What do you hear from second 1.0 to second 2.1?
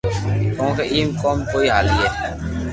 ڪوم ڪوئي ھالئي